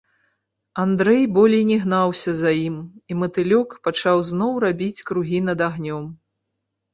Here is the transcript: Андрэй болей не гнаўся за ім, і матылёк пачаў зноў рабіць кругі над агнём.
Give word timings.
Андрэй 0.83 1.19
болей 1.35 1.61
не 1.71 1.77
гнаўся 1.83 2.33
за 2.39 2.53
ім, 2.69 2.77
і 3.09 3.19
матылёк 3.25 3.77
пачаў 3.89 4.23
зноў 4.31 4.51
рабіць 4.65 5.03
кругі 5.11 5.39
над 5.51 5.59
агнём. 5.69 6.11